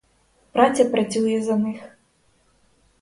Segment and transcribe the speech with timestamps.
[0.51, 1.83] Праця працює за них.